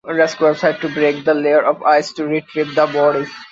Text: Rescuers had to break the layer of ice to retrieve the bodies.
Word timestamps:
Rescuers 0.03 0.61
had 0.61 0.81
to 0.81 0.89
break 0.89 1.23
the 1.25 1.35
layer 1.35 1.63
of 1.63 1.83
ice 1.83 2.11
to 2.13 2.25
retrieve 2.25 2.73
the 2.73 2.87
bodies. 2.87 3.31